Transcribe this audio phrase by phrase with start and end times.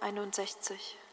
[0.00, 1.07] Psalm 61.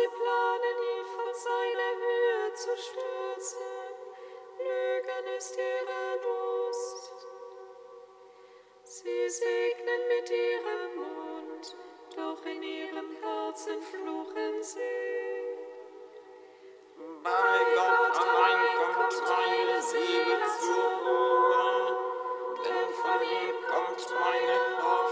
[0.00, 3.60] sie planen, ihn von seiner Höhe zu stürzen.
[4.58, 7.26] Lügen ist ihre Lust.
[8.84, 11.76] Sie segnen mit ihrem Mund,
[12.16, 14.78] doch in ihrem Herzen fluchen sie.
[17.22, 21.96] Bei, Bei Gott allein kommt meine Seele zur Ruhe,
[22.64, 25.09] denn von ihm kommt meine Hoffnung.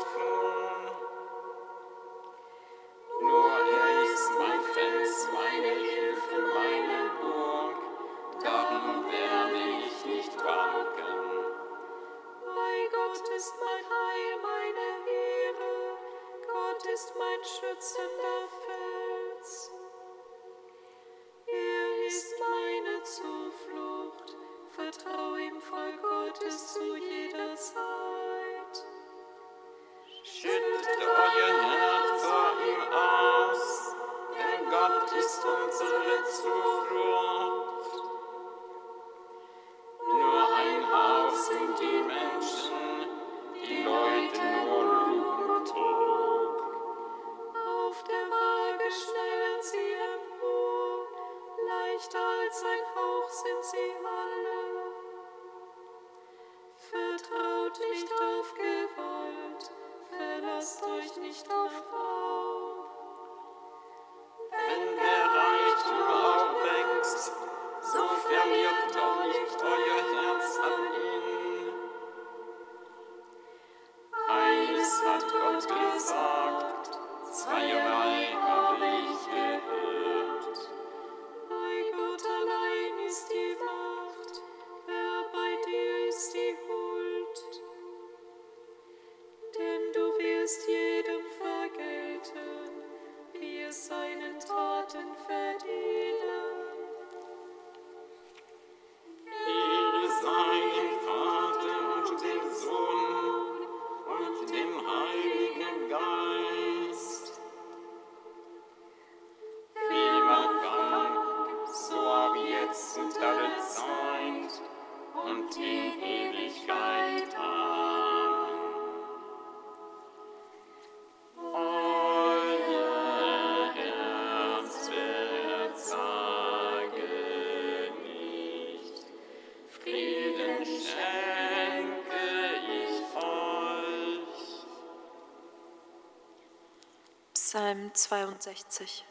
[137.94, 139.04] Psalm 62.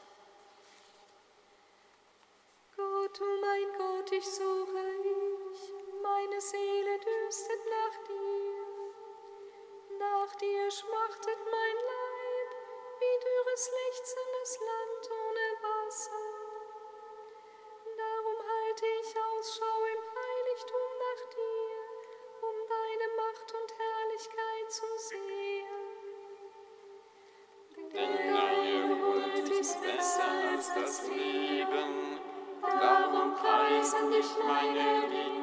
[30.82, 32.20] das Leben.
[32.62, 35.37] Darum preisen dich meine Liebe.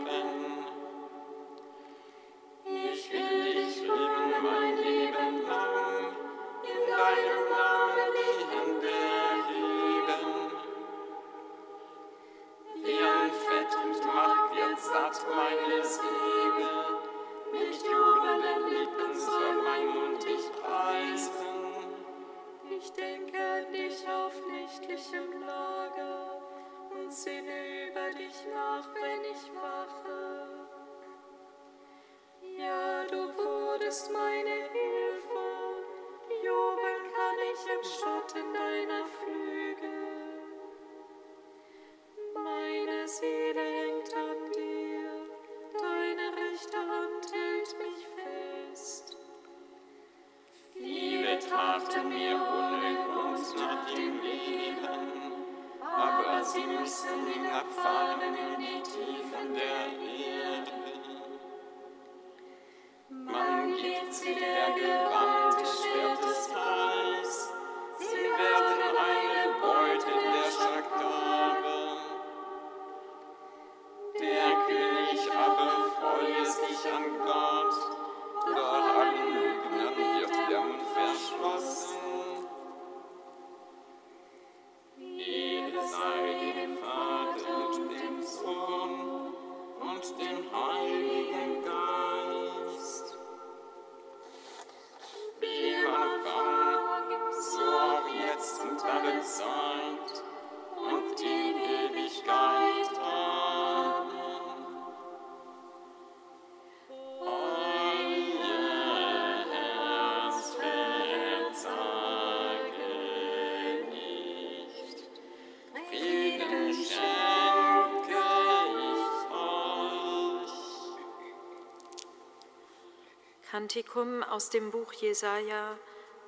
[123.75, 125.77] Kantikum aus dem Buch Jesaja,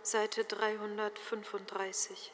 [0.03, 2.33] Seite 335.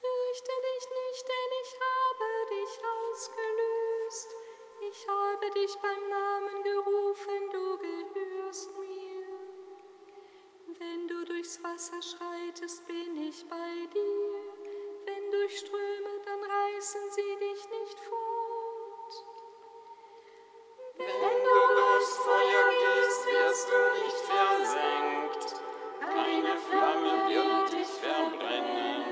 [0.00, 4.30] Fürchte dich nicht, denn ich habe dich ausgelöst.
[4.88, 9.26] Ich habe dich beim Namen gerufen, du gehörst mir.
[10.78, 14.40] Wenn du durchs Wasser schreitest, bin ich bei dir.
[15.04, 18.25] Wenn durch Ströme, dann reißen sie dich nicht vor.
[26.00, 29.05] Deine Flamme wird dich verbrennen.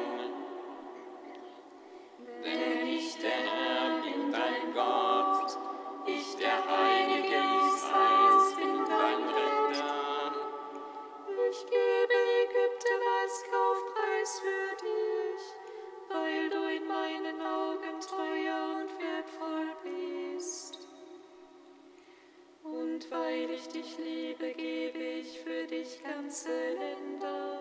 [22.95, 27.61] Und weil ich dich liebe, gebe ich für dich ganze Länder.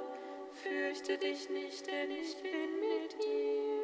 [0.52, 3.83] Fürchte dich nicht, denn ich bin mit dir.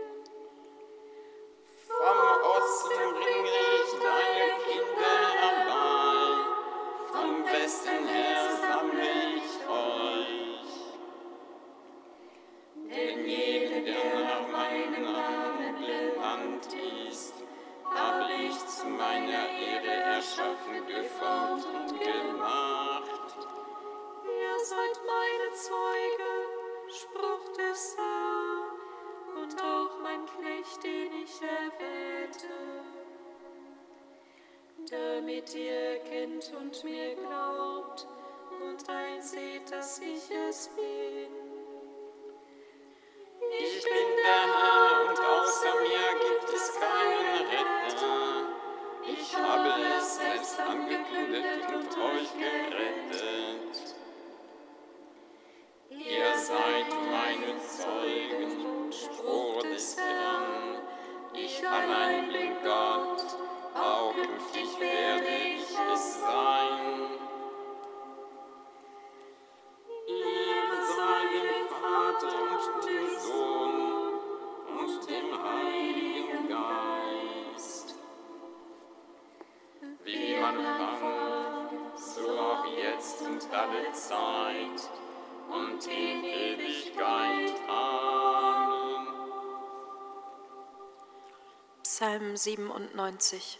[92.39, 93.59] 97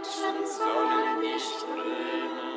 [0.00, 2.49] Menschen sollen nicht strömen.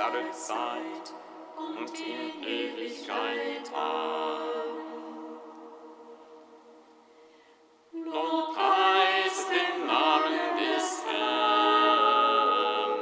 [0.00, 1.14] alle Zeit
[1.56, 3.72] und in Ewigkeit.
[3.74, 4.26] Amen.
[9.48, 12.92] Den Namen des Herrn,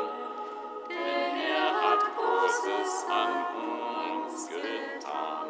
[0.88, 5.48] denn er hat Großes an uns getan.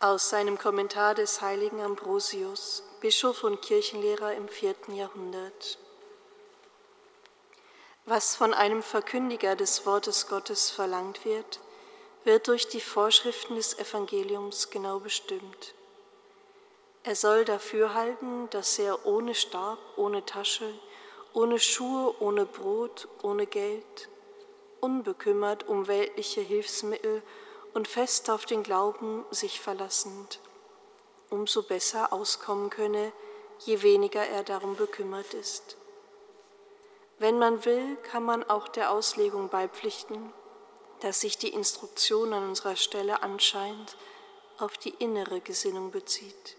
[0.00, 5.78] Aus seinem Kommentar des heiligen Ambrosius, Bischof und Kirchenlehrer im vierten Jahrhundert.
[8.06, 11.60] Was von einem Verkündiger des Wortes Gottes verlangt wird,
[12.24, 15.74] wird durch die Vorschriften des Evangeliums genau bestimmt.
[17.02, 20.70] Er soll dafür halten, dass er ohne Stab, ohne Tasche,
[21.32, 24.08] ohne Schuhe, ohne Brot, ohne Geld,
[24.80, 27.22] unbekümmert um weltliche Hilfsmittel
[27.72, 30.40] und fest auf den Glauben sich verlassend,
[31.30, 33.12] umso besser auskommen könne,
[33.60, 35.78] je weniger er darum bekümmert ist.
[37.18, 40.32] Wenn man will, kann man auch der Auslegung beipflichten,
[41.00, 43.96] dass sich die Instruktion an unserer Stelle anscheinend
[44.58, 46.56] auf die innere Gesinnung bezieht.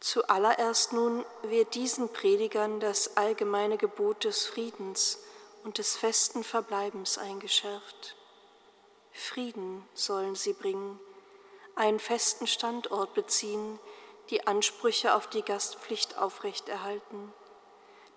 [0.00, 5.18] Zuallererst nun wird diesen Predigern das allgemeine Gebot des Friedens
[5.62, 8.16] und des festen Verbleibens eingeschärft.
[9.12, 10.98] Frieden sollen sie bringen,
[11.74, 13.78] einen festen Standort beziehen,
[14.30, 17.32] die Ansprüche auf die Gastpflicht aufrechterhalten.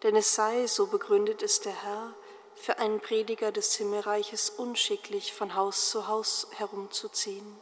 [0.03, 2.13] Denn es sei, so begründet es der Herr,
[2.55, 7.57] für einen Prediger des Himmelreiches unschicklich, von Haus zu Haus herumzuziehen.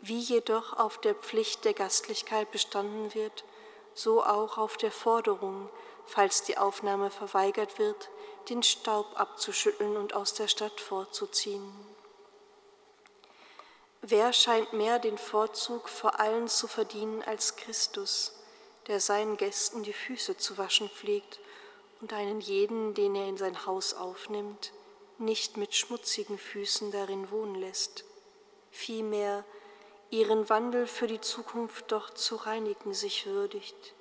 [0.00, 3.44] Wie jedoch auf der Pflicht der Gastlichkeit bestanden wird,
[3.94, 5.68] so auch auf der Forderung,
[6.06, 8.08] falls die Aufnahme verweigert wird,
[8.48, 11.70] den Staub abzuschütteln und aus der Stadt vorzuziehen.
[14.00, 18.37] Wer scheint mehr den Vorzug vor allen zu verdienen als Christus,
[18.88, 21.38] der seinen Gästen die Füße zu waschen pflegt
[22.00, 24.72] und einen jeden, den er in sein Haus aufnimmt,
[25.18, 28.04] nicht mit schmutzigen Füßen darin wohnen lässt,
[28.70, 29.44] vielmehr
[30.10, 33.94] ihren Wandel für die Zukunft doch zu reinigen sich würdigt.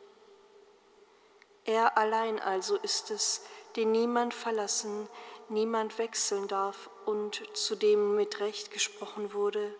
[1.66, 3.42] Er allein also ist es,
[3.76, 5.10] den niemand verlassen,
[5.50, 9.76] niemand wechseln darf und zu dem mit Recht gesprochen wurde,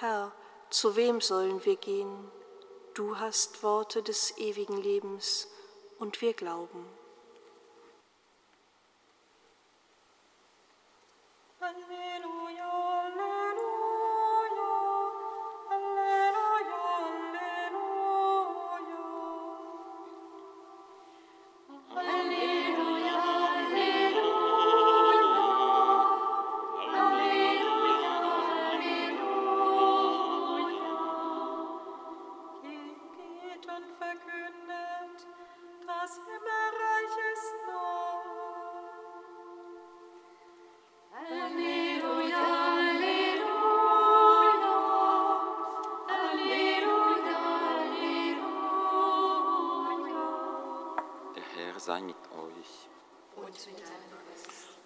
[0.00, 0.32] Herr,
[0.70, 2.30] zu wem sollen wir gehen?
[2.94, 5.48] Du hast Worte des ewigen Lebens
[5.98, 6.86] und wir glauben.
[11.58, 12.63] sei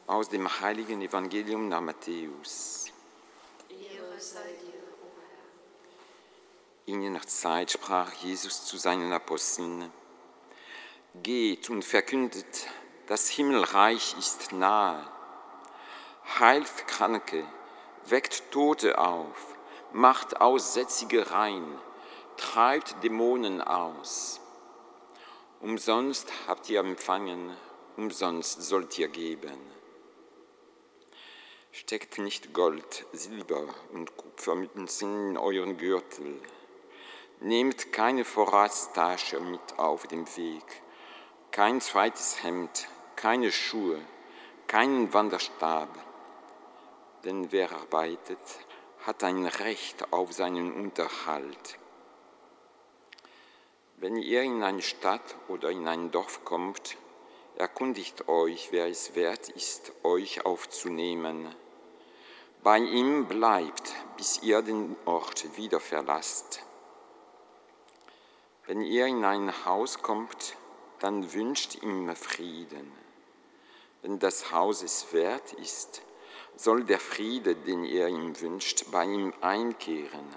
[0.07, 2.91] Aus dem heiligen Evangelium nach Matthäus.
[6.87, 9.93] In jener Zeit sprach Jesus zu seinen Aposteln,
[11.23, 12.69] Geht und verkündet,
[13.07, 15.07] das Himmelreich ist nahe.
[16.39, 17.47] Heilt Kranke,
[18.07, 19.57] weckt Tote auf,
[19.93, 21.79] macht Aussätzige rein,
[22.37, 24.41] treibt Dämonen aus.
[25.61, 27.57] Umsonst habt ihr empfangen,
[27.99, 29.59] umsonst sollt ihr geben.
[31.73, 36.41] Steckt nicht Gold, Silber und Kupfermünzen in euren Gürtel.
[37.41, 40.63] Nehmt keine Vorratstasche mit auf dem Weg,
[41.51, 44.01] kein zweites Hemd, keine Schuhe,
[44.69, 45.89] keinen Wanderstab.
[47.25, 48.39] Denn wer arbeitet,
[49.07, 51.79] hat ein Recht auf seinen Unterhalt.
[53.97, 56.97] Wenn ihr in eine Stadt oder in ein Dorf kommt,
[57.59, 61.53] erkundigt euch, wer es wert ist, euch aufzunehmen.
[62.63, 66.63] Bei ihm bleibt, bis ihr den Ort wieder verlasst.
[68.67, 70.57] Wenn ihr in ein Haus kommt,
[71.01, 72.93] dann wünscht ihm Frieden.
[74.03, 76.03] Wenn das Haus es wert ist,
[76.55, 80.29] soll der Friede, den ihr ihm wünscht, bei ihm einkehren.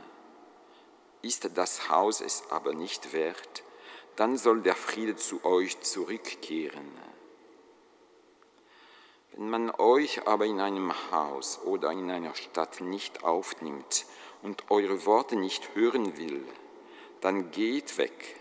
[1.21, 3.63] Ist das Haus es aber nicht wert,
[4.15, 7.10] dann soll der Friede zu euch zurückkehren.
[9.33, 14.05] Wenn man euch aber in einem Haus oder in einer Stadt nicht aufnimmt
[14.41, 16.43] und eure Worte nicht hören will,
[17.21, 18.35] dann geht weg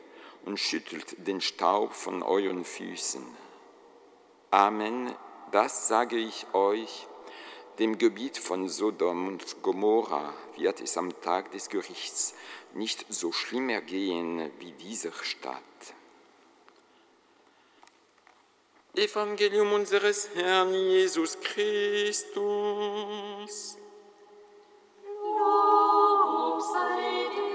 [0.45, 3.25] und schüttelt den Staub von euren Füßen.
[4.51, 5.15] Amen,
[5.53, 7.07] das sage ich euch,
[7.79, 12.35] dem Gebiet von Sodom und Gomorra wird es am Tag des Gerichts
[12.75, 15.63] nicht so schlimm ergehen wie dieser Stadt.
[18.95, 22.27] Evangelium unseres Herrn Jesus Christus.
[25.07, 27.50] Lob sei Er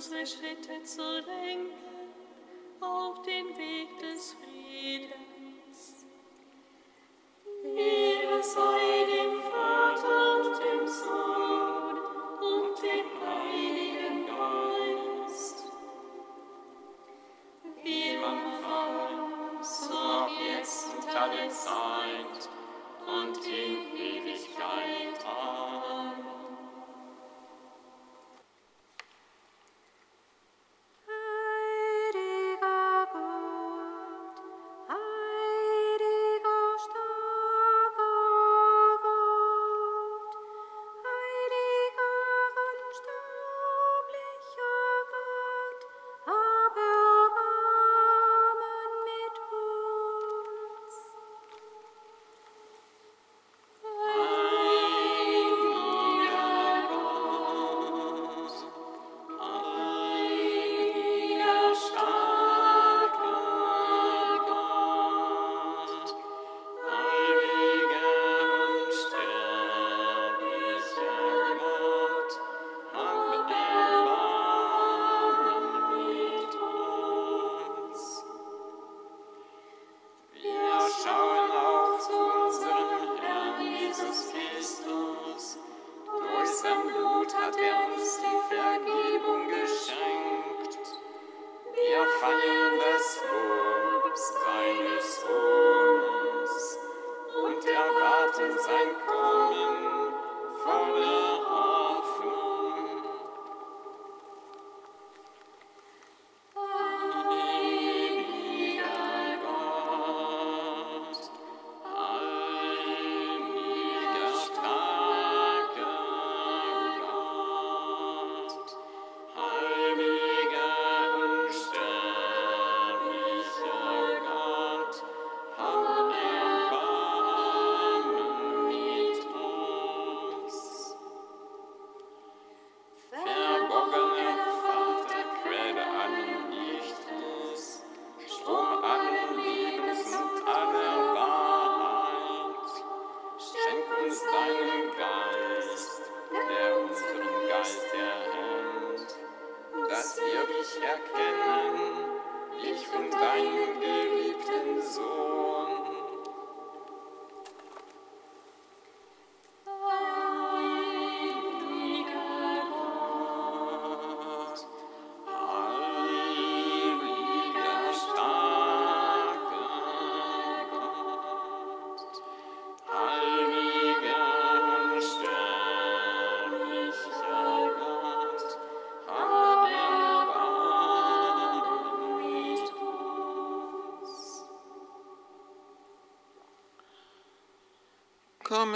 [0.00, 1.74] Schritte zu lenken
[2.80, 5.19] auf den Weg des Friedens.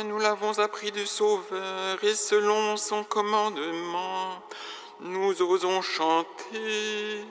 [0.08, 4.42] Nous l'avons appris du Sauveur et selon son commandement,
[5.00, 7.24] nous osons chanter.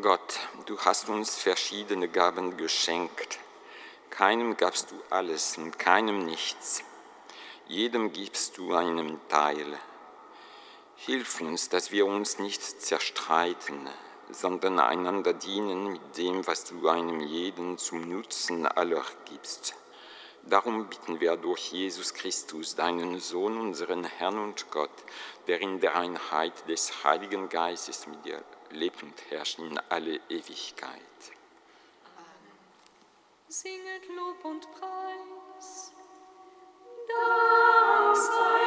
[0.00, 3.38] Gott, du hast uns verschiedene Gaben geschenkt.
[4.08, 6.82] Keinem gabst du alles und keinem nichts.
[7.66, 9.78] Jedem gibst du einen Teil.
[10.96, 13.90] Hilf uns, dass wir uns nicht zerstreiten,
[14.30, 19.74] sondern einander dienen mit dem, was du einem jeden zum Nutzen aller gibst.
[20.44, 24.90] Darum bitten wir durch Jesus Christus, deinen Sohn, unseren Herrn und Gott,
[25.46, 30.92] der in der Einheit des Heiligen Geistes mit dir lebt und herrscht in alle Ewigkeit.
[32.16, 32.58] Amen.
[33.48, 35.92] Singet Lob und Preis.
[37.08, 38.57] Dank sei